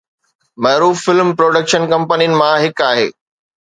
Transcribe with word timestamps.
معروف 0.63 0.95
film 1.05 1.27
production 1.37 1.81
ڪمپنين 1.95 2.31
مان 2.39 2.53
هڪ 2.65 2.87
آهي 2.91 3.09